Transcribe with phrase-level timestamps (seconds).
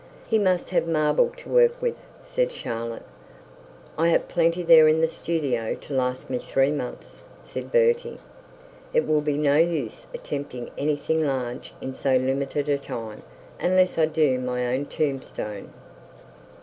[0.27, 3.05] 'He must have marble to work with,' said Charlotte.
[3.99, 8.17] 'I have plenty there in the studio to last me three months,' said Bertie.
[8.95, 13.21] 'It will be no use attempting anything large in so limited a time;
[13.59, 15.71] unless I do my own tombstone.'